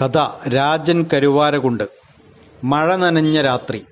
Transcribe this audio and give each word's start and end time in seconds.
കഥ 0.00 0.48
രാജൻ 0.48 1.06
കരുവാരകുണ്ട്. 1.12 1.84
മഴ 2.64 2.96
നനഞ്ഞ 2.96 3.42
രാത്രി. 3.42 3.84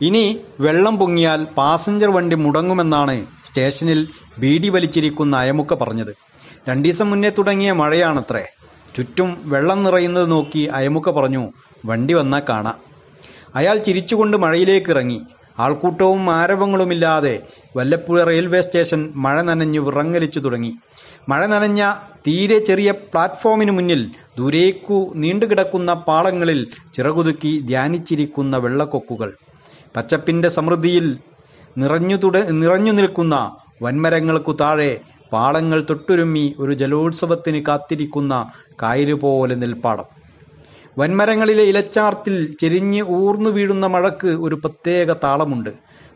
ഇനി 0.00 0.40
വെള്ളം 0.60 0.98
പൊങ്ങിയാൽ 0.98 1.44
പാസഞ്ചർ 1.44 2.10
വണ്ടി 2.10 2.36
മുടങ്ങുമെന്നാണ് 2.36 3.26
സ്റ്റേഷനിൽ 3.44 4.08
ബീഡി 4.38 4.68
വലിച്ചിരിക്കുന്ന 4.68 5.36
അയമുക്ക 5.36 5.74
പറഞ്ഞത്. 5.74 6.16
രണ്ടീസം 6.68 7.10
മുന്നേ 7.10 7.30
തുടങ്ങിയ 7.30 7.72
മഴയാണത്രേ. 7.72 8.44
ചുറ്റും 8.96 9.40
വെള്ളം 9.44 9.84
നിറയുന്നത് 9.84 10.30
നോക്കി 10.30 10.58
അയമുക്ക 10.58 11.10
പറഞ്ഞു 11.10 11.52
വണ്ടി 11.86 12.14
വന്നാൽ 12.14 12.42
കാണാം. 12.48 12.78
അയാൾ 13.54 13.78
ചിരിച്ചുകൊണ്ട് 13.78 14.36
മഴയിലേക്ക് 14.36 14.90
ഇറങ്ങി. 14.90 15.20
ആൾക്കൂട്ടവും 15.64 16.30
ആരവങ്ങളുമില്ലാതെ 16.30 17.34
വല്ലപ്പുഴ 17.76 18.24
റെയിൽവേ 18.24 18.60
സ്റ്റേഷൻ 18.60 19.00
മഴ 19.24 19.36
നനഞ്ഞു 19.42 19.80
വിറങ്ങലിച്ചു 19.80 20.40
തുടങ്ങി. 20.40 20.72
മഴ 21.28 21.46
നനഞ്ഞ 21.46 21.80
തീരെ 22.26 22.58
ചെറിയ 22.58 22.90
പ്ലാറ്റ്ഫോമിന് 22.90 23.70
മുന്നിൽ 23.70 24.02
ദൂരേക്കു 24.38 24.98
നീണ്ടുകിടക്കുന്ന 25.16 25.90
പാളങ്ങളിൽ 26.08 26.60
ചിറകുതുക്കി 26.94 27.52
ധ്യാനിച്ചിരിക്കുന്ന 27.66 28.56
വെള്ളക്കൊക്കുകൾ. 28.56 29.30
പച്ചപ്പിന്റെ 29.96 30.48
സമൃദ്ധിയിൽ 30.48 31.06
നിറഞ്ഞു 31.78 32.16
തുട 32.16 32.36
നിറഞ്ഞു 32.62 32.92
നിൽക്കുന്ന 32.92 33.34
വൻമരങ്ങൾക്കു 33.82 34.52
താഴെ 34.60 34.92
പാളങ്ങൾ 35.32 35.86
തൊട്ടുരുമ്മി 35.90 36.46
ഒരു 36.58 36.72
ജലോത്സവത്തിന് 36.72 37.60
കാത്തിരിക്കുന്ന 37.68 38.34
കായലുപോലെ 38.82 39.54
നെൽപ്പാടം. 39.54 40.19
വൻമരങ്ങളിലെ 40.98 41.62
ഇലച്ചാർത്തിൽ 41.62 42.56
ചെരിഞ്ഞ് 42.60 43.02
ഊർന്നു 43.02 43.50
വീഴുന്ന 43.50 43.86
മഴക്ക് 43.86 44.26
ഒരു 44.26 44.54
പ്രത്യേക 44.54 45.12
താളമുണ്ട്. 45.12 45.70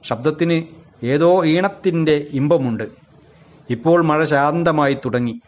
ശബ്ദത്തിന് 0.04 0.62
ഏതോ 1.04 1.44
ഈണത്തിന്റെ 1.44 2.26
ഇമ്പമുണ്ട്. 2.32 2.84
ഇപ്പോൾ 3.70 4.02
മഴ 4.02 4.24
ശാന്തമായി 4.24 4.96
തുടങ്ങി. 5.04 5.40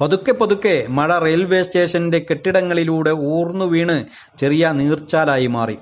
പതുക്കെ 0.00 0.32
പതുക്കെ 0.32 0.86
മഴ 0.88 1.18
റെയിൽവേ 1.18 1.62
സ്റ്റേഷന്റെ 1.62 2.26
കെട്ടിടങ്ങളിലൂടെ 2.30 3.10
ഊർന്നു 3.10 3.64
വീണ് 3.64 4.04
ചെറിയ 4.38 4.70
നീർച്ചാലായി 4.70 5.46
മാറി. 5.46 5.78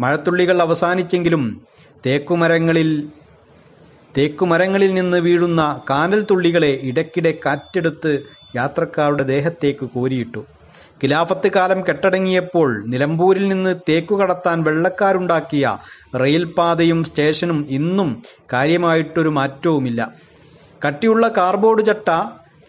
മഴത്തുള്ളികൾ 0.00 0.62
അവസാനിച്ചെങ്കിലും 0.62 1.66
തേക്കുമരങ്ങളിൽ 2.06 3.08
തേക്കുമരങ്ങളിൽ 4.18 4.94
നിന്ന് 4.94 5.16
വീഴുന്ന 5.16 5.80
കാനൽ 5.90 6.26
തുള്ളികളെ 6.30 6.80
ഇടയ്ക്കിടെ 6.82 7.38
കാറ്റെടുത്ത് 7.46 8.22
യാത്രക്കാരുടെ 8.56 9.22
ദേഹത്തേക്ക് 9.22 9.84
കോരിയിട്ടു. 9.84 10.46
ഖിലാഫത്ത് 11.04 11.48
കാലം 11.48 11.80
കെട്ടടങ്ങിയപ്പോൾ 11.80 12.84
നിലമ്പൂരിൽ 12.86 13.48
നിന്ന് 13.48 13.76
തേക്കു 13.88 14.14
കടത്താൻ 14.14 14.64
വെള്ളക്കാരുണ്ടാക്കിയ 14.64 15.78
റെയിൽപാതയും 16.16 17.04
സ്റ്റേഷനും 17.04 17.66
ഇന്നും 17.70 18.22
കാര്യമായിട്ടൊരു 18.52 19.28
മാറ്റവുമില്ല. 19.28 20.12
കട്ടിയുള്ള 20.86 21.28
കാർബോർഡ് 21.28 21.86
ചട്ട 21.86 22.08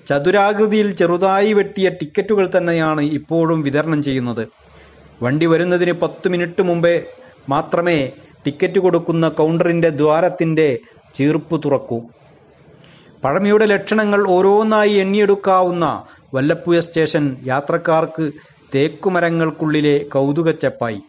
ചതുരാകൃതിയിൽ 0.08 0.92
ചെറുതായി 0.92 1.54
വെട്ടിയ 1.54 1.90
ടിക്കറ്റുകൾ 1.90 2.50
തന്നെയാണ് 2.58 3.02
ഇപ്പോഴും 3.02 3.62
വിതരണം 3.62 4.04
ചെയ്യുന്നത്. 4.04 4.48
വണ്ടി 5.24 5.46
വരുന്നതിന് 5.46 5.92
പത്ത് 5.92 6.30
മിനിറ്റ് 6.30 6.62
മുമ്പേ 6.62 7.04
മാത്രമേ 7.50 8.12
ടിക്കറ്റ് 8.46 8.80
കൊടുക്കുന്ന 8.80 9.30
കൗണ്ടറിന്റെ 9.30 9.90
ദ്വാരത്തിന്റെ 9.90 10.80
ചീർപ്പ് 11.14 11.62
തുറക്കൂ. 11.66 12.02
പഴമയുടെ 13.24 13.66
ലക്ഷണങ്ങൾ 13.66 14.30
ഓരോന്നായി 14.30 14.94
എണ്ണിയെടുക്കാവുന്ന 14.94 15.86
വല്ലപ്പുഴ 16.34 16.80
സ്റ്റേഷൻ 16.80 17.38
യാത്രക്കാർക്ക് 17.46 18.32
തേക്കുമരങ്ങൾക്കുള്ളിലെ 18.76 20.06
കൗതുകച്ചപ്പായി. 20.14 21.02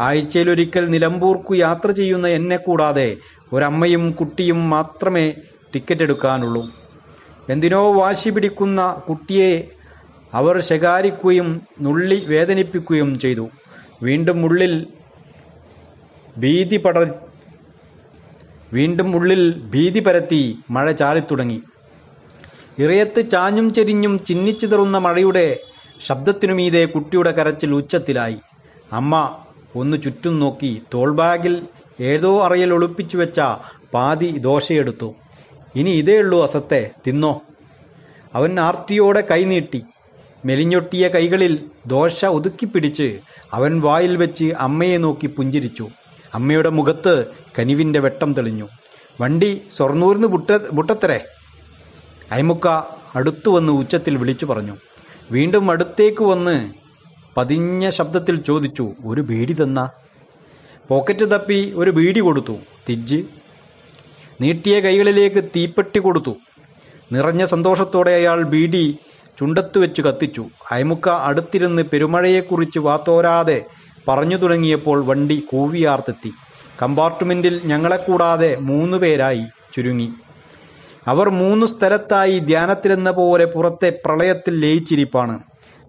ആഴ്ചയിലൊരിക്കൽ 0.00 0.84
നിലമ്പൂർക്കു 0.88 1.54
യാത്ര 1.54 1.90
ചെയ്യുന്ന 1.90 2.26
എന്നെ 2.28 2.56
കൂടാതെ 2.56 3.16
ഒരമ്മയും 3.52 4.10
കുട്ടിയും 4.10 4.70
മാത്രമേ 4.70 5.34
ടിക്കറ്റ് 5.74 6.02
എടുക്കാനുള്ളൂ 6.02 6.62
എന്തിനോ 7.48 7.92
വാശി 7.92 8.30
പിടിക്കുന്ന 8.30 8.80
കുട്ടിയെ 9.08 9.68
അവർ 10.34 10.60
ശകാരിക്കുകയും 10.60 11.48
നുള്ളി 11.80 12.24
വേദനിപ്പിക്കുകയും 12.26 13.18
ചെയ്തു. 13.18 13.50
വീണ്ടും 14.02 14.44
ഉള്ളിൽ 14.44 14.86
ഭീതി 16.38 16.76
പട 16.76 16.98
വീണ്ടും 18.72 19.16
ഉള്ളിൽ 19.16 19.42
ഭീതി 19.58 20.00
പരത്തി 20.00 20.58
മഴ 20.70 20.92
ചാറിത്തുടങ്ങി. 20.92 21.62
ഇറയത്ത് 22.78 23.30
ചാഞ്ഞും 23.30 23.74
ചെരിഞ്ഞും 23.74 24.24
ചിന്നിച്ചിതറുന്ന 24.24 24.98
മഴയുടെ 24.98 25.60
ശബ്ദത്തിനുമീതെ 26.06 26.84
കുട്ടിയുടെ 26.84 27.30
കരച്ചിൽ 27.30 27.74
ഉച്ചത്തിലായി. 27.74 28.36
അമ്മ 28.92 29.36
ഒന്ന് 29.76 30.02
ചുറ്റും 30.02 30.38
നോക്കി 30.38 30.82
തോൾബാഗിൽ 30.94 31.62
ഏതോ 32.00 32.44
അറയിൽ 32.44 32.72
ഒളിപ്പിച്ചു 32.74 33.16
വെച്ച 33.16 33.40
പാതി 33.94 34.26
ദോശയെടുത്തു. 34.26 35.14
ഇനി 35.74 35.90
ഇതേ 35.90 36.16
ഉള്ളൂ 36.18 36.42
അസത്തെ 36.42 36.90
തിന്നോ? 37.06 37.40
അവൻ 38.34 38.60
ആർത്തിയോടെ 38.60 39.20
കൈനീട്ടി 39.30 39.82
മെലിഞ്ഞൊട്ടിയ 40.44 41.08
കൈകളിൽ 41.08 41.64
ദോശ 41.86 42.24
ഒതുക്കിപ്പിടിച്ച് 42.24 43.18
അവൻ 43.52 43.80
വായിൽ 43.80 44.16
വെച്ച് 44.16 44.44
അമ്മയെ 44.44 44.96
നോക്കി 44.96 45.26
പുഞ്ചിരിച്ചു. 45.26 45.88
അമ്മയുടെ 46.34 46.68
മുഖത്ത് 46.68 47.26
കനിവിന്റെ 47.58 48.00
വെട്ടം 48.00 48.34
തെളിഞ്ഞു. 48.34 48.68
വണ്ടി 49.20 49.62
സ്വർണൂരിന്ന് 49.70 50.28
ബുട്ട 50.28 50.50
ബുട്ടത്തരെ 50.72 51.24
അയമുക്ക 52.32 52.68
അടുത്തു 53.16 53.50
വന്ന് 53.50 53.72
ഉച്ചത്തിൽ 53.72 54.16
വിളിച്ചു 54.16 54.46
പറഞ്ഞു. 54.46 54.76
വീണ്ടും 55.30 55.70
അടുത്തേക്ക് 55.70 56.22
വന്ന് 56.24 56.72
പതിഞ്ഞ 57.36 57.88
ശബ്ദത്തിൽ 57.88 58.36
ചോദിച്ചു 58.42 58.92
ഒരു 59.06 59.20
ബീഡി 59.20 59.52
തന്ന? 59.52 59.90
പോക്കറ്റ് 60.88 61.30
തപ്പി 61.30 61.72
ഒരു 61.76 61.90
ബീഡി 61.90 62.20
കൊടുത്തു 62.20 62.56
തിജ്ജ്. 62.88 63.22
നീട്ടിയ 64.40 64.80
കൈകളിലേക്ക് 64.80 65.44
തീപ്പെട്ടി 65.56 65.98
കൊടുത്തു. 65.98 66.36
നിറഞ്ഞ 67.12 67.44
സന്തോഷത്തോടെ 67.44 68.10
അയാൾ 68.10 68.42
ബീഡി 68.42 68.98
ചുണ്ടത്തു 69.38 69.78
വെച്ച് 69.78 70.02
കത്തിച്ചു. 70.02 70.44
അയമുക്ക 70.70 71.08
അടുത്തിരുന്ന് 71.08 71.82
പെരുമഴയെക്കുറിച്ച് 71.82 72.78
വാത്തോരാതെ 72.78 73.64
പറഞ്ഞു 74.08 74.36
തുടങ്ങിയപ്പോൾ 74.36 75.04
വണ്ടി 75.04 75.42
കൂവിയാർത്തെത്തി. 75.52 76.32
കമ്പാർട്ട്മെന്റിൽ 76.82 77.60
ഞങ്ങളെ 77.64 77.96
കൂടാതെ 77.96 78.56
മൂന്ന് 78.56 78.98
പേരായി 78.98 79.44
ചുരുങ്ങി. 79.76 80.10
അവർ 81.06 81.30
മൂന്ന് 81.30 81.66
സ്ഥലത്തായി 81.66 82.38
ധ്യാനത്തിലെന്ന 82.38 83.10
പോലെ 83.10 83.44
പുറത്തെ 83.44 84.00
പ്രളയത്തിൽ 84.04 84.60
ലയിച്ചിരിപ്പാണ്. 84.60 85.38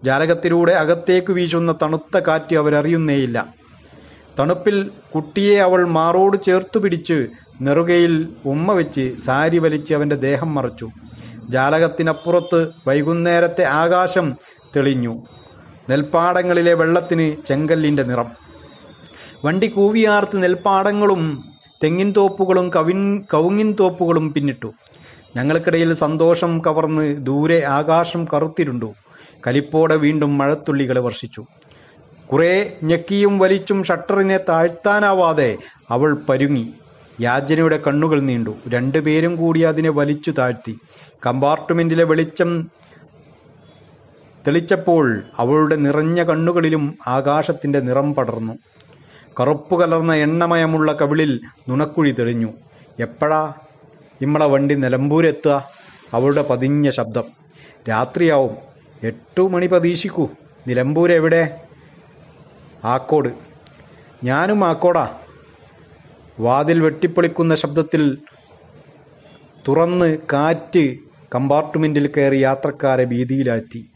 ജാലകത്തിലൂടെ 0.04 0.72
അകത്തേക്ക് 0.72 1.32
വീശുന്ന 1.32 1.74
തണുത്ത 1.82 2.18
കാറ്റ് 2.18 2.56
അവരറിയുന്നേയില്ല. 2.56 3.54
തണുപ്പിൽ 4.38 4.90
കുട്ടിയെ 5.14 5.58
അവൾ 5.58 5.88
മാറോട് 5.88 6.44
ചേർത്തു 6.44 6.78
പിടിച്ച് 6.78 7.26
നെറുകയിൽ 7.60 8.28
ഉമ്മ 8.44 8.72
വെച്ച് 8.72 9.14
സാരി 9.14 9.58
വലിച്ച് 9.58 9.94
അവന്റെ 9.94 10.16
ദേഹം 10.16 10.54
മറച്ചു. 10.54 10.90
ജാലകത്തിനപ്പുറത്ത് 11.48 12.68
വൈകുന്നേരത്തെ 12.86 13.64
ആകാശം 13.64 14.36
തെളിഞ്ഞു. 14.76 15.22
നെൽപ്പാടങ്ങളിലെ 15.90 16.74
വെള്ളത്തിന് 16.74 17.46
ചെങ്കല്ലിന്റെ 17.46 18.02
നിറം. 18.02 18.30
വണ്ടി 19.44 19.66
കൂവിയാർത്ത് 19.66 20.42
നെൽപ്പാടങ്ങളും 20.42 21.44
തെങ്ങിൻ 21.84 22.14
തോപ്പുകളും 22.16 22.70
കവിൻ 22.76 23.24
കവുങ്ങിൻ 23.34 23.74
തോപ്പുകളും 23.80 24.32
പിന്നിട്ടു. 24.32 24.72
ഞങ്ങൾക്കിടയിൽ 25.36 25.94
സന്തോഷം 25.94 26.62
കവർന്ന് 26.66 27.26
ദൂരെ 27.26 27.64
ആകാശം 27.66 28.24
കറുത്തിരുണ്ടു. 28.24 28.94
കലിപ്പോടെ 29.46 29.96
വീണ്ടും 29.96 30.38
മഴത്തുള്ളികൾ 30.38 30.98
വർഷിച്ചു. 30.98 31.44
കുറേ 32.32 32.76
ഞെക്കിയും 32.82 33.38
വലിച്ചും 33.38 33.84
ഷട്ടറിനെ 33.84 34.38
താഴ്ത്താനാവാതെ 34.48 35.56
അവൾ 35.90 36.16
പരുങ്ങി. 36.28 36.68
യാചനയുടെ 37.20 37.80
കണ്ണുകൾ 37.86 38.20
നീണ്ടു. 38.20 38.54
രണ്ടുപേരും 38.68 39.36
കൂടി 39.36 39.60
അതിനെ 39.60 39.90
വലിച്ചു 39.90 40.30
താഴ്ത്തി. 40.30 40.78
കമ്പാർട്ട്മെന്റിലെ 41.26 42.04
വെളിച്ചം 42.04 42.70
തെളിച്ചപ്പോൾ 44.46 45.22
അവളുടെ 45.38 45.76
നിറഞ്ഞ 45.76 46.22
കണ്ണുകളിലും 46.22 46.94
ആകാശത്തിന്റെ 47.06 47.80
നിറം 47.80 48.14
പടർന്നു. 48.14 48.58
കറുപ്പ് 49.40 49.80
കലർന്ന 49.80 50.14
എണ്ണമയമുള്ള 50.14 50.92
കവിളിൽ 50.92 51.40
നുണക്കുഴി 51.68 52.12
തെളിഞ്ഞു. 52.12 52.52
എപ്പോഴാ 53.00 53.52
ഇമ്മളെ 54.24 54.46
വണ്ടി 54.46 54.74
നിലമ്പൂരെത്തുക. 54.74 55.70
അവളുടെ 56.12 56.42
പതിഞ്ഞ 56.42 56.90
ശബ്ദം. 56.90 57.24
രാത്രിയാവും. 57.88 58.56
എട്ടു 59.02 59.42
മണി 59.48 59.66
പ്രതീക്ഷിക്കൂ. 59.66 60.28
നിലമ്പൂർ 60.68 61.12
എവിടെ? 61.12 61.60
ആക്കോട്. 62.84 63.28
ഞാനും 64.24 64.64
ആക്കോടാ. 64.64 65.18
വാതിൽ 66.40 66.80
വെട്ടിപ്പൊളിക്കുന്ന 66.80 67.54
ശബ്ദത്തിൽ 67.54 68.18
തുറന്ന് 69.68 70.18
കാറ്റ് 70.32 70.96
കമ്പാർട്ട്മെന്റിൽ 71.34 72.06
കയറി 72.06 72.36
യാത്രക്കാരെ 72.36 73.04
ഭീതിയിലാറ്റി 73.04 73.90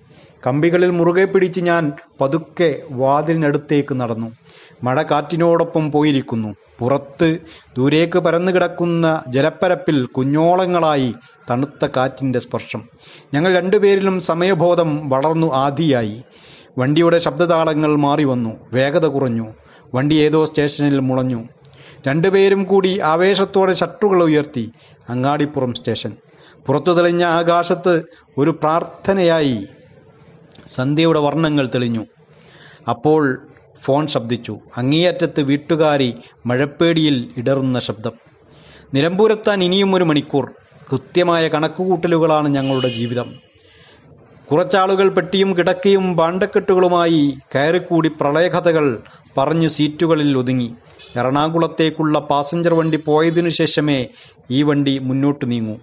കമ്പികളിൽ 0.46 0.90
മുറുകെ 0.90 1.24
പിടിച്ച് 1.24 1.60
ഞാൻ 1.60 1.92
പതുക്കെ 2.20 2.82
വാതിലിനടുത്തേക്ക് 2.90 3.94
നടന്നു. 3.94 4.32
മഴ 4.82 5.02
കാറ്റിനോടൊപ്പം 5.02 5.92
പോയിരിക്കുന്നു. 5.92 6.54
പുറത്ത് 6.78 7.38
ദൂരേക്ക് 7.76 8.18
പരന്നു 8.18 8.52
കിടക്കുന്ന 8.52 9.22
ജലപ്പരപ്പിൽ 9.28 10.06
കുഞ്ഞോളങ്ങളായി 10.06 11.14
തണുത്ത 11.50 11.86
കാറ്റിന്റെ 11.96 12.38
സ്പർശം. 12.38 12.82
ഞങ്ങൾ 13.34 13.56
രണ്ടുപേരിലും 13.56 14.20
സമയബോധം 14.20 15.08
വളർന്നു 15.08 15.54
ആദിയായി. 15.54 16.22
വണ്ടിയുടെ 16.78 17.18
ശബ്ദതാളങ്ങൾ 17.18 17.96
മാറി 17.96 18.24
വന്നു. 18.24 18.50
വേഗത 18.72 19.06
കുറഞ്ഞു. 19.06 19.46
വണ്ടി 19.94 20.14
ഏതോ 20.14 20.44
സ്റ്റേഷനിൽ 20.44 20.98
മുളഞ്ഞു. 20.98 21.44
രണ്ടുപേരും 22.08 22.64
കൂടി 22.64 23.00
ആവേശത്തോടെ 23.00 23.74
ഷട്ടറുകൾ 23.74 24.22
ഉയർത്തി. 24.22 24.72
അങ്ങാടിപ്പുറം 25.08 25.74
സ്റ്റേഷൻ. 25.74 26.12
പുറത്തു 26.66 26.92
തെളിഞ്ഞ 26.92 27.24
ആകാശത്ത് 27.24 28.02
ഒരു 28.38 28.50
പ്രാർത്ഥനയായി 28.50 29.66
സന്ധ്യയുടെ 30.74 31.18
വർണങ്ങൾ 31.18 31.70
തെളിഞ്ഞു. 31.74 32.06
അപ്പോൾ 32.88 33.46
ഫോൺ 33.82 34.06
ശബ്ദിച്ചു. 34.06 34.58
അങ്ങേയറ്റത്ത് 34.76 35.40
വീട്ടുകാരി 35.40 36.14
മഴപ്പേടിയിൽ 36.46 37.28
ഇടറുന്ന 37.36 37.78
ശബ്ദം. 37.78 38.12
നിലമ്പൂരെത്താൻ 38.94 39.64
ഇനിയും 39.64 39.94
ഒരു 39.94 40.04
മണിക്കൂർ. 40.04 40.50
കൃത്യമായ 40.92 41.48
കണക്കുകൂട്ടലുകളാണ് 41.48 42.48
ഞങ്ങളുടെ 42.48 42.88
ജീവിതം. 42.88 43.34
കുറച്ചാളുകൾ 44.50 45.08
പെട്ടിയും 45.08 45.56
കിടക്കയും 45.58 46.16
ബാണ്ടക്കെട്ടുകളുമായി 46.16 47.34
കയറിക്കൂടി 47.54 48.08
പ്രളയകഥകൾ 48.08 49.02
പറഞ്ഞു 49.38 49.68
സീറ്റുകളിൽ 49.68 50.38
ഒതുങ്ങി. 50.38 50.74
എറണാകുളത്തേക്കുള്ള 51.16 52.18
പാസഞ്ചർ 52.18 52.74
വണ്ടി 52.74 52.96
പോയതിനു 52.96 53.48
ശേഷമേ 53.48 54.06
ഈ 54.50 54.62
വണ്ടി 54.62 54.98
മുന്നോട്ട് 54.98 55.50
നീങ്ങൂ. 55.50 55.76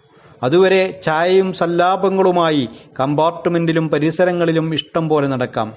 അതുവരെ 0.45 1.00
ചായയും 1.03 1.50
സല്ലാപങ്ങളുമായി 1.53 2.63
കമ്പാർട്ട്മെന്റിലും 3.00 3.89
പരിസരങ്ങളിലും 3.89 4.74
ഇഷ്ടം 4.74 5.09
പോലെ 5.09 5.27
നടക്കാം. 5.27 5.69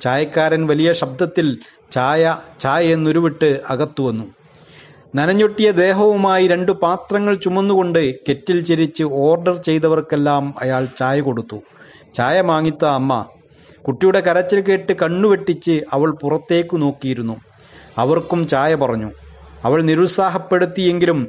ചായക്കാരൻ 0.00 0.66
വലിയ 0.66 0.92
ശബ്ദത്തിൽ 0.92 1.46
ചായ 1.90 2.22
ചായ 2.60 2.84
എന്നുരുവിട്ട് 2.84 3.60
അകത്തു 3.70 4.02
വന്നു. 4.02 4.26
നനഞ്ഞൊട്ടിയ 5.14 5.70
ദേഹവുമായി 5.70 6.46
രണ്ടു 6.46 6.72
പാത്രങ്ങൾ 6.72 7.34
ചുമന്നുകൊണ്ട് 7.34 8.14
കെറ്റിൽ 8.14 8.64
ചിരിച്ച് 8.64 9.04
ഓർഡർ 9.04 9.56
ചെയ്തവർക്കെല്ലാം 9.56 10.54
അയാൾ 10.62 10.84
ചായ 10.96 11.20
കൊടുത്തു. 11.20 11.58
ചായ 12.14 12.40
വാങ്ങിത്ത 12.40 12.84
അമ്മ 12.84 13.12
കുട്ടിയുടെ 13.88 14.20
കരച്ചിൽ 14.20 14.60
കേട്ട് 14.60 14.92
കണ്ണുവെട്ടിച്ച് 14.92 15.74
അവൾ 15.92 16.10
പുറത്തേക്ക് 16.22 16.82
നോക്കിയിരുന്നു. 16.82 17.36
അവർക്കും 17.98 18.46
ചായ 18.46 18.74
പറഞ്ഞു. 18.74 19.10
അവൾ 19.64 19.82
നിരുത്സാഹപ്പെടുത്തിയെങ്കിലും 19.82 21.20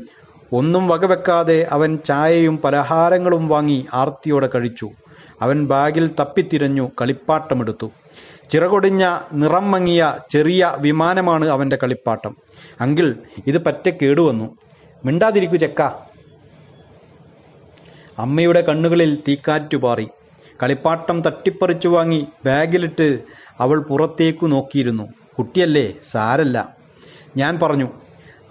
ഒന്നും 0.54 0.88
വകവെക്കാതെ 0.88 1.68
അവൻ 1.72 1.98
ചായയും 1.98 2.58
പലഹാരങ്ങളും 2.58 3.48
വാങ്ങി 3.48 3.86
ആർത്തിയോടെ 3.94 4.50
കഴിച്ചു. 4.56 4.90
അവൻ 5.42 5.66
ബാഗിൽ 5.66 6.10
തപ്പിത്തിരഞ്ഞു 6.20 6.92
കളിപ്പാട്ടമെടുത്തു. 7.02 7.92
ചിറകൊടിഞ്ഞ 8.50 9.18
നിറം 9.34 9.72
മങ്ങിയ 9.72 10.18
ചെറിയ 10.30 10.76
വിമാനമാണ് 10.78 11.46
അവന്റെ 11.46 11.78
കളിപ്പാട്ടം. 11.84 12.38
അങ്കിൾ 12.82 13.16
ഇത് 13.48 13.66
പറ്റ 13.66 13.90
കേടുവന്നു. 13.90 14.58
മിണ്ടാതിരിക്കു 15.06 15.56
ചെക്ക. 15.56 15.82
അമ്മയുടെ 18.20 18.62
കണ്ണുകളിൽ 18.62 19.16
തീക്കാറ്റു 19.28 19.78
പാറി. 19.78 20.08
കളിപ്പാട്ടം 20.64 21.22
തട്ടിപ്പറിച്ചു 21.22 21.88
വാങ്ങി 21.88 22.28
ബാഗിലിട്ട് 22.46 23.20
അവൾ 23.60 23.80
പുറത്തേക്കു 23.80 24.46
നോക്കിയിരുന്നു. 24.46 25.08
കുട്ടിയല്ലേ 25.38 25.94
സാരല്ല. 26.04 26.76
ഞാൻ 27.38 27.60
പറഞ്ഞു 27.60 27.90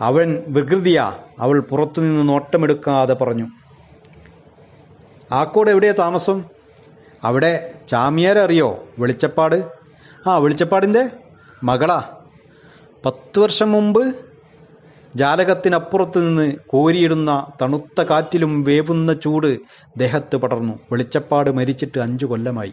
അവൻ 0.00 0.43
വികൃതിയാ. 0.48 1.16
അവൾ 1.40 1.60
പുറത്തുനിന്ന് 1.60 2.28
നോട്ടമെടുക്കാതെ 2.28 3.14
പറഞ്ഞു. 3.14 3.46
ആക്കോട് 5.32 5.70
എവിടെയാ 5.70 5.94
താമസം? 5.98 6.44
അവിടെ 7.25 7.75
ചാമിയാരറിയോ? 7.88 8.84
വെളിച്ചപ്പാട്? 8.98 9.64
ആ 10.26 10.37
വെളിച്ചപ്പാടിന്റെ 10.38 11.10
മകളാ. 11.64 12.02
പത്ത് 13.04 13.38
വർഷം 13.38 13.72
മുമ്പ് 13.72 14.14
ജാലകത്തിനപ്പുറത്ത് 15.14 16.28
നിന്ന് 16.28 16.56
കോരിയിടുന്ന 16.66 17.46
തണുത്ത 17.62 18.00
കാറ്റിലും 18.00 18.64
വേവുന്ന 18.64 19.12
ചൂട് 19.12 19.58
ദേഹത്ത് 19.96 20.37
പടർന്നു. 20.37 20.78
വെളിച്ചപ്പാട് 20.93 21.50
മരിച്ചിട്ട് 21.50 21.98
അഞ്ചു 21.98 22.26
കൊല്ലമായി. 22.26 22.72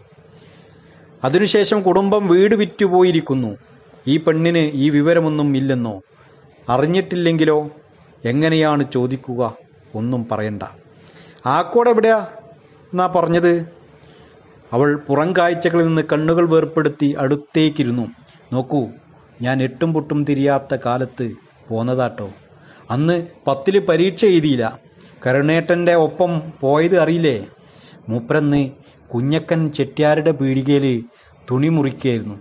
അതിനുശേഷം 1.23 1.81
കുടുംബം 1.81 2.27
വീട് 2.27 2.55
വിറ്റുപോയിരിക്കുന്നു. 2.55 3.57
ഈ 4.07 4.17
പെണ്ണിന് 4.17 4.57
ഈ 4.57 4.89
വിവരമൊന്നും 4.89 5.57
ഇല്ലെന്നോ? 5.57 6.01
അറിഞ്ഞിട്ടില്ലെങ്കിലോ? 6.69 7.69
എങ്ങനെയാണ് 8.25 8.91
ചോദിക്കുക? 8.91 9.55
ഒന്നും 9.95 10.27
പറയണ്ട. 10.31 10.63
ആക്കോടെ 11.45 11.89
എവിടെയാ? 11.89 12.27
എന്നാ 12.93 13.07
പറഞ്ഞത്. 13.15 13.73
അവൾ 14.73 14.95
പുറം 14.95 15.35
കാഴ്ചകളിൽ 15.35 15.85
നിന്ന് 15.85 16.01
കണ്ണുകൾ 16.13 16.49
വേർപ്പെടുത്തി 16.49 17.15
അടുത്തേക്കിരുന്നു. 17.19 18.07
നോക്കൂ 18.53 18.87
ഞാൻ 19.41 19.63
എട്ടും 19.63 19.93
പൊട്ടും 19.93 20.23
തിരിയാത്ത 20.23 20.77
കാലത്ത് 20.85 21.35
പോന്നതാട്ടോ. 21.69 22.29
അന്ന് 22.91 23.27
പത്തിൽ 23.47 23.79
പരീക്ഷ 23.79 24.25
എഴുതിയില്ല. 24.25 24.79
കരുണേട്ടന്റെ 25.27 25.93
ഒപ്പം 25.93 26.41
പോയത് 26.59 26.99
അറിയില്ലേ? 26.99 27.45
മൂപ്പരന്ന് 28.09 28.71
കുഞ്ഞക്കൻ 29.13 29.69
ചെട്ടിയാരുടെ 29.69 30.31
പീടികയിൽ 30.31 31.03
തുണി 31.51 31.67
മുറിക്കുകയായിരുന്നു 31.67 32.39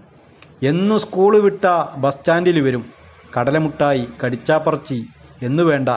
എന്നു 0.63 0.99
സ്കൂൾ 0.99 1.39
വിട്ട 1.39 1.67
ബസ് 1.97 2.15
സ്റ്റാൻഡിൽ 2.15 2.61
വരും. 2.61 3.02
കടലമുട്ടായി 3.37 4.07
കടിച്ചാപ്പറച്ചി 4.25 5.07
എന്നു 5.43 5.63
വേണ്ട 5.63 5.89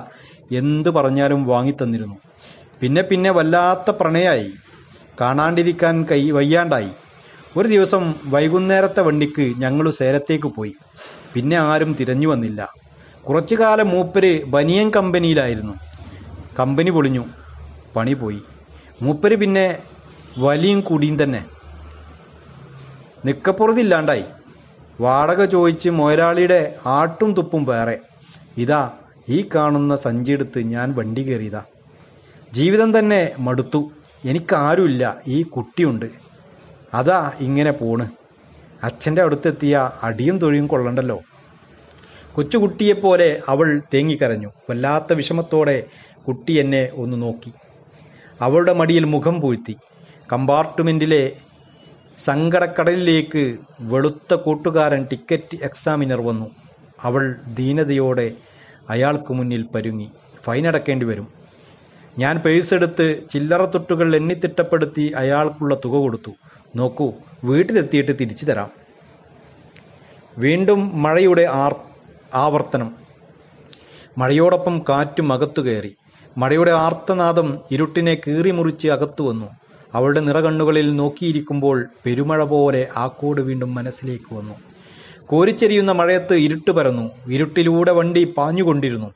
എന്തു 0.51 0.89
പറഞ്ഞാലും 0.89 1.45
വാങ്ങിത്തന്നിരുന്നു. 1.45 2.15
പിന്നെ 2.81 3.01
പിന്നെ 3.01 3.31
വല്ലാത്ത 3.31 3.91
പ്രണയായി. 3.91 4.51
കാണാണ്ടിരിക്കാൻ 5.21 6.03
കൈ 6.03 6.31
വയ്യാണ്ടായി. 6.31 6.89
ഒരു 7.57 7.67
ദിവസം 7.67 8.13
വൈകുന്നേരത്തെ 8.25 9.01
വണ്ടിക്ക് 9.01 9.53
ഞങ്ങൾ 9.57 9.89
സേലത്തേക്ക് 9.89 10.47
പോയി. 10.47 10.75
പിന്നെ 11.33 11.57
ആരും 11.57 11.93
തിരഞ്ഞു 11.93 12.27
വന്നില്ല. 12.27 12.73
കുറച്ചു 13.29 13.55
കാലം 13.55 13.89
മൂപ്പര് 13.89 14.43
ബനിയൻ 14.43 14.89
കമ്പനിയിലായിരുന്നു. 14.89 15.73
കമ്പനി 16.59 16.89
പൊളിഞ്ഞു. 16.89 17.25
പണി 17.95 18.13
പോയി. 18.13 18.41
മൂപ്പര് 19.01 19.35
പിന്നെ 19.35 19.77
വലിയും 20.37 20.81
കുടിയും 20.81 21.23
തന്നെ. 21.23 21.45
നിക്കപ്പുറത്തില്ലാണ്ടായി 23.25 24.23
വാടക 25.01 25.45
ചോദിച്ച് 25.45 25.89
മൊയരാളിയുടെ 25.89 26.75
ആട്ടും 26.85 27.33
തുപ്പും 27.33 27.65
വേറെ. 27.65 27.99
ഇതാ 28.57 28.91
ഈ 29.29 29.49
കാണുന്ന 29.55 29.95
സഞ്ചിയെടുത്ത് 29.95 30.59
ഞാൻ 30.59 30.95
വണ്ടി 30.95 31.23
കയറിയതാ. 31.23 31.63
ജീവിതം 32.53 32.99
തന്നെ 32.99 33.31
മടുത്തു. 33.39 33.91
എനിക്കാരുമില്ല 34.25 35.17
ഈ 35.27 35.43
കുട്ടിയുണ്ട്. 35.43 36.05
അതാ 36.93 37.31
ഇങ്ങനെ 37.39 37.71
പോണ്. 37.71 38.09
അച്ഛന്റെ 38.83 39.21
അടുത്തെത്തിയ 39.21 39.91
അടിയും 40.03 40.39
തൊഴിയും 40.39 40.67
കൊള്ളണ്ടല്ലോ. 40.67 41.21
കൊച്ചുകുട്ടിയെപ്പോലെ 42.33 43.41
അവൾ 43.49 43.81
തേങ്ങിക്കരഞ്ഞു. 43.93 44.47
വല്ലാത്ത 44.69 45.13
വിഷമത്തോടെ 45.13 45.83
കുട്ടി 46.27 46.53
എന്നെ 46.53 46.89
ഒന്ന് 46.93 47.21
നോക്കി. 47.21 47.51
അവളുടെ 48.41 48.73
മടിയിൽ 48.73 49.03
മുഖം 49.03 49.41
പൂഴ്ത്തി. 49.41 49.75
കമ്പാർട്ട്മെന്റിലെ 50.33 51.31
സങ്കടക്കടലിലേക്ക് 52.17 53.57
വെളുത്ത 53.79 54.33
കൂട്ടുകാരൻ 54.33 55.07
ടിക്കറ്റ് 55.11 55.57
എക്സാമിനർ 55.63 56.21
വന്നു. 56.21 56.49
അവൾ 57.01 57.35
ദീനതയോടെ 57.53 58.33
അയാൾക്ക് 58.89 59.33
മുന്നിൽ 59.33 59.63
പരുങ്ങി. 59.63 60.11
ഫൈൻ 60.43 60.67
അടക്കേണ്ടി 60.67 61.05
വരും. 61.05 61.27
ഞാൻ 62.19 62.37
പേഴ്സെടുത്ത് 62.37 63.23
ചില്ലറ 63.33 63.65
തൊട്ടുകൾ 63.65 64.15
എണ്ണിത്തിട്ടപ്പെടുത്തി 64.15 65.13
അയാൾക്കുള്ള 65.15 65.75
തുക 65.75 65.91
കൊടുത്തു. 65.91 66.31
നോക്കൂ 66.75 67.13
വീട്ടിലെത്തിയിട്ട് 67.43 68.11
തിരിച്ചു 68.11 68.45
തരാം. 68.45 68.69
വീണ്ടും 70.37 71.03
മഴയുടെ 71.03 71.41
ആർ 71.41 71.75
ആവർത്തനം. 72.33 72.95
മഴയോടൊപ്പം 74.17 74.83
കാറ്റും 74.89 75.33
അകത്തു 75.33 75.61
കയറി. 75.61 75.95
മഴയുടെ 76.37 76.71
ആർത്തനാദം 76.71 77.59
ഇരുട്ടിനെ 77.71 78.17
കീറിമുറിച്ച് 78.27 78.87
അകത്തു 78.87 79.23
വന്നു. 79.23 79.64
അവളുടെ 79.95 80.19
നിറകണ്ണുകളിൽ 80.19 80.95
നോക്കിയിരിക്കുമ്പോൾ 80.95 81.77
പെരുമഴ 82.05 82.43
പോലെ 82.43 82.87
ആ 82.97 83.07
കോട് 83.07 83.41
വീണ്ടും 83.41 83.75
മനസ്സിലേക്ക് 83.75 84.35
വന്നു. 84.35 84.55
കോരിച്ചെരിയുന്ന 85.25 85.91
മഴയത്ത് 85.91 86.35
ഇരുട്ട് 86.47 86.71
പരന്നു. 86.71 87.05
ഇരുട്ടിലൂടെ 87.27 87.91
വണ്ടി 87.91 88.23
പാഞ്ഞുകൊണ്ടിരുന്നു. 88.37 89.09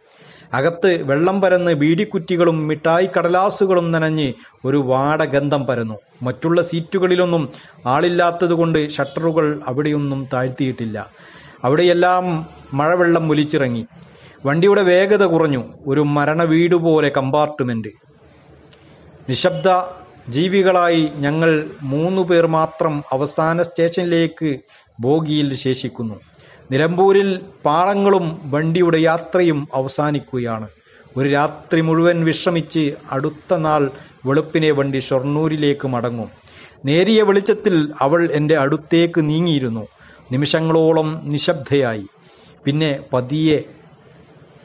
അകത്ത് 0.53 0.91
വെള്ളം 1.03 1.41
പരന്ന് 1.41 1.71
ബീഡിക്കുറ്റികളും 1.81 2.67
മിഠായി 2.67 3.09
കടലാസുകളും 3.17 3.91
നനഞ്ഞ് 3.91 4.33
ഒരു 4.65 4.77
വാടഗന്ധം 4.77 5.65
പരന്നു. 5.65 5.97
മറ്റുള്ള 6.21 6.61
സീറ്റുകളിലൊന്നും 6.61 7.43
ആളില്ലാത്തതുകൊണ്ട് 7.85 8.89
ഷട്ടറുകൾ 8.89 9.61
അവിടെയൊന്നും 9.67 10.27
താഴ്ത്തിയിട്ടില്ല. 10.33 10.97
അവിടെയെല്ലാം 11.63 12.25
മഴവെള്ളം 12.73 13.31
ഒലിച്ചിറങ്ങി. 13.31 13.85
വണ്ടിയുടെ 14.45 14.83
വേഗത 14.83 15.23
കുറഞ്ഞു. 15.23 15.63
ഒരു 15.87 16.01
മരണ 16.01 16.43
പോലെ 16.75 17.09
കമ്പാർട്ട്മെന്റ്. 17.17 17.89
നിശബ്ദ 19.29 19.67
ജീവികളായി 20.29 21.11
ഞങ്ങൾ 21.15 21.69
മൂന്നു 21.81 22.21
പേർ 22.21 22.47
മാത്രം 22.47 23.03
അവസാന 23.11 23.61
സ്റ്റേഷനിലേക്ക് 23.61 24.59
ബോഗിയിൽ 24.99 25.53
ശേഷിക്കുന്നു. 25.53 26.15
നിലമ്പൂരിൽ 26.71 27.39
പാളങ്ങളും 27.65 28.41
വണ്ടിയുടെ 28.43 28.97
യാത്രയും 28.97 29.67
അവസാനിക്കുകയാണ്. 29.73 30.67
ഒരു 31.17 31.29
രാത്രി 31.29 31.81
മുഴുവൻ 31.81 32.25
വിശ്രമിച്ച് 32.25 32.95
അടുത്ത 33.11 33.55
നാൾ 33.55 33.91
വെളുപ്പിനെ 34.25 34.71
വണ്ടി 34.71 34.99
ഷൊർണൂരിലേക്ക് 34.99 35.87
മടങ്ങും. 35.87 36.29
നേരിയ 36.85 37.21
വെളിച്ചത്തിൽ 37.21 37.93
അവൾ 38.01 38.29
എന്റെ 38.31 38.57
അടുത്തേക്ക് 38.57 39.29
നീങ്ങിയിരുന്നു. 39.29 39.87
നിമിഷങ്ങളോളം 40.31 41.21
നിശബ്ദയായി. 41.23 42.05
പിന്നെ 42.65 42.99
പതിയെ 43.13 43.63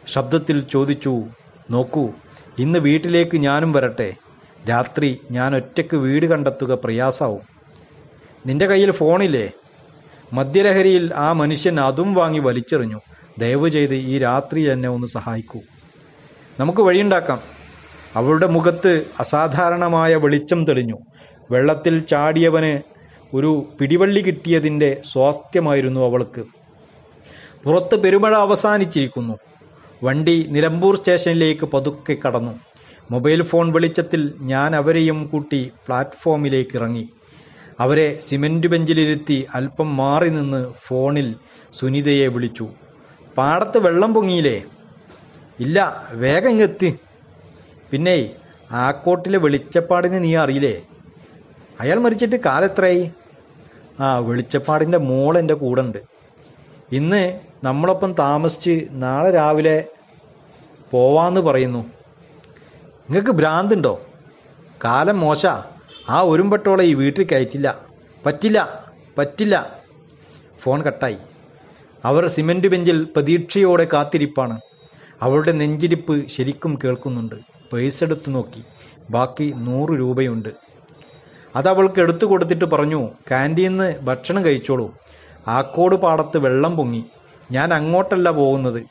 ശബ്ദത്തിൽ 0.09 0.61
ചോദിച്ചു 0.61 1.25
നോക്കൂ 1.71 2.11
ഇന്ന് 2.59 2.79
വീട്ടിലേക്ക് 2.79 3.37
ഞാനും 3.37 3.73
വരട്ടെ. 3.73 4.15
രാത്രി 4.69 5.21
ഞാൻ 5.31 5.57
ഒറ്റയ്ക്ക് 5.57 5.97
വീട് 5.97 6.27
കണ്ടെത്തുക 6.27 6.75
പ്രയാസാവും. 6.85 7.41
നിന്റെ 8.47 8.67
കയ്യിൽ 8.67 8.91
ഫോണില്ലേ? 8.91 9.51
മദ്യലഹരിയിൽ 10.33 11.13
ആ 11.15 11.33
മനുഷ്യൻ 11.33 11.81
അതും 11.81 12.15
വാങ്ങി 12.15 12.39
വലിച്ചെറിഞ്ഞു. 12.39 13.01
ദയവ് 13.39 13.69
ചെയ്ത് 13.69 13.95
ഈ 13.95 14.19
രാത്രി 14.19 14.61
എന്നെ 14.61 14.89
ഒന്ന് 14.89 15.07
സഹായിക്കൂ. 15.07 15.61
നമുക്ക് 16.61 16.81
വഴിയുണ്ടാക്കാം. 16.81 17.41
അവളുടെ 18.15 18.47
മുഖത്ത് 18.47 19.07
അസാധാരണമായ 19.21 20.15
വെളിച്ചം 20.15 20.65
തെളിഞ്ഞു. 20.65 20.99
വെള്ളത്തിൽ 21.51 21.99
ചാടിയവന് 22.01 22.83
ഒരു 23.37 23.77
പിടിവള്ളി 23.81 24.21
കിട്ടിയതിന്റെ 24.21 25.01
സ്വാസ്ഥ്യമായിരുന്നു 25.13 26.01
അവൾക്ക്. 26.01 26.45
പുറത്ത് 27.65 28.03
പെരുമഴ 28.03 28.35
അവസാനിച്ചിരിക്കുന്നു. 28.35 29.39
വണ്ടി 30.05 30.47
നിലമ്പൂർ 30.49 30.97
സ്റ്റേഷനിലേക്ക് 30.97 31.65
പതുക്കെ 31.65 32.17
കടന്നു. 32.27 32.74
മൊബൈൽ 33.13 33.41
ഫോൺ 33.51 33.67
വെളിച്ചത്തിൽ 33.75 34.23
ഞാൻ 34.53 34.71
അവരെയും 34.81 35.19
കൂട്ടി 35.33 35.61
പ്ലാറ്റ്ഫോമിലേക്ക് 35.87 36.77
ഇറങ്ങി 36.79 37.05
അവരെ 37.85 38.07
സിമന്റ് 38.27 38.69
ബെഞ്ചിലിരുത്തി 38.73 39.37
അല്പം 39.59 39.89
മാറി 39.97 40.29
നിന്ന് 40.37 40.61
ഫോണിൽ 40.85 41.29
സുനിതയെ 41.79 42.27
വിളിച്ചു. 42.35 42.67
പാടത്ത് 43.37 43.79
വെള്ളം 43.87 44.11
പൊങ്ങിയില്ലേ? 44.17 44.59
ഇല്ല 45.65 45.79
വേഗം 46.23 46.51
ഇങ്ങെത്തി 46.55 46.91
പിന്നെ 47.91 48.17
ആക്കോട്ടിലെ 48.85 49.39
വെളിച്ചപ്പാടിന് 49.45 50.19
നീ 50.25 50.31
അറിയില്ലേ? 50.43 50.75
അയാൾ 51.81 51.99
മരിച്ചിട്ട് 52.05 52.37
കാലെത്രയായി 52.47 53.05
ആ 54.05 54.09
വെളിച്ചപ്പാടിന്റെ 54.29 54.99
മോൾ 55.09 55.35
എന്റെ 55.39 55.55
കൂടെ 55.55 55.83
ഉണ്ട് 55.87 56.01
ഇന്ന് 56.99 57.23
നമ്മളൊപ്പം 57.67 58.11
താമസിച്ച് 58.25 58.75
നാളെ 59.05 59.31
രാവിലെ 59.31 59.77
പോവാന്ന് 60.93 61.41
പറയുന്നു. 61.41 61.83
നിങ്ങൾക്ക് 63.11 63.31
ഭ്രാന്തുണ്ടോ? 63.31 64.03
കാലം 64.85 65.21
മോശ. 65.21 65.47
ആ 66.11 66.21
ഒരുമ്പട്ടോളെ 66.21 66.85
ഈ 66.85 66.95
വീട്ടിൽ 66.95 67.27
കയറ്റില്ല. 67.33 67.79
പറ്റില്ല 68.27 68.85
പറ്റില്ല. 69.19 69.79
ഫോൺ 70.59 70.83
കട്ടായി. 70.83 71.17
അവർ 72.05 72.29
സിമന്റ് 72.29 72.69
ബെഞ്ചിൽ 72.69 73.05
പ്രതീക്ഷയോടെ 73.05 73.89
കാത്തിരിപ്പാണ്. 73.93 74.61
അവളുടെ 75.23 75.53
നെഞ്ചിരിപ്പ് 75.53 76.29
ശരിക്കും 76.29 76.79
കേൾക്കുന്നുണ്ട്. 76.85 77.35
പേഴ്സ് 77.73 78.05
എടുത്തു 78.05 78.31
നോക്കി. 78.31 78.65
ബാക്കി 79.11 79.55
നൂറ് 79.57 79.91
രൂപയുണ്ട്. 79.99 80.49
അത് 81.57 81.69
അവൾക്ക് 81.69 82.01
എടുത്തു 82.01 82.25
കൊടുത്തിട്ട് 82.25 82.65
പറഞ്ഞു 82.65 83.07
ക്യാന്റീന്ന് 83.29 84.01
ഭക്ഷണം 84.01 84.45
കഴിച്ചോളൂ. 84.45 84.95
ആക്കോട് 85.49 85.95
പാടത്ത് 85.95 86.39
വെള്ളം 86.39 86.77
പൊങ്ങി. 86.77 87.05
ഞാൻ 87.51 87.75
അങ്ങോട്ടല്ല 87.75 88.31
പോകുന്നത്. 88.31 88.83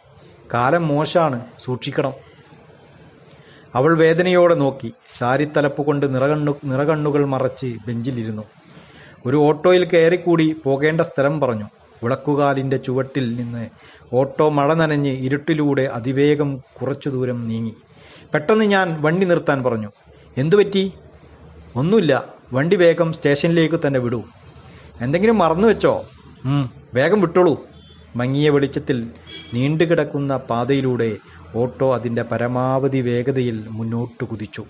കാലം 0.54 0.88
മോശമാണ് 0.88 1.46
സൂക്ഷിക്കണം. 1.60 2.14
അവൾ 3.76 3.98
വേദനയോടെ 3.98 4.56
നോക്കി. 4.56 4.94
സാരിത്തലപ്പ് 5.18 5.82
കൊണ്ട് 5.82 6.16
നിറകണ്ണു 6.16 6.54
നിറകണ്ണുകൾ 6.66 7.26
മറച്ച് 7.26 7.70
ബെഞ്ചിലിരുന്നു. 7.88 8.44
ഒരു 9.26 9.38
ഓട്ടോയിൽ 9.38 9.84
കയറിക്കൂടി 9.86 10.56
പോകേണ്ട 10.64 11.02
സ്ഥലം 11.02 11.42
പറഞ്ഞു. 11.42 11.68
വിളക്കുകാലിന്റെ 12.04 12.78
ചുവട്ടിൽ 12.78 13.34
നിന്ന് 13.34 13.70
ഓട്ടോ 14.14 14.50
മഴ 14.50 14.74
നനഞ്ഞ് 14.74 15.10
ഇരുട്ടിലൂടെ 15.10 15.82
അതിവേഗം 15.82 16.50
കുറച്ചു 16.82 17.10
ദൂരം 17.10 17.48
നീങ്ങി. 17.48 17.76
പെട്ടെന്ന് 18.34 18.66
ഞാൻ 18.66 19.02
വണ്ടി 19.02 19.26
നിർത്താൻ 19.26 19.64
പറഞ്ഞു. 19.64 19.90
എന്തുപറ്റി 20.38 20.94
ഒന്നുമില്ല. 21.76 22.14
വണ്ടി 22.54 22.76
വേഗം 22.76 23.14
സ്റ്റേഷനിലേക്ക് 23.14 23.80
തന്നെ 23.88 24.00
വിടൂ. 24.00 24.24
എന്തെങ്കിലും 25.02 25.38
മറന്നു 25.38 25.68
വെച്ചോ? 25.68 26.06
വേഗം 26.94 27.22
വിട്ടോളൂ. 27.22 27.54
മങ്ങിയ 28.16 28.50
വെളിച്ചത്തിൽ 28.50 28.98
നീണ്ടുകിടക്കുന്ന 29.54 30.38
പാതയിലൂടെ 30.38 31.18
ഓട്ടോ 31.56 31.94
അതിന്റെ 31.94 32.24
പരമാവധി 32.24 32.98
വേഗതയിൽ 32.98 33.66
മുന്നോട്ട് 33.70 34.24
കുതിച്ചു. 34.24 34.64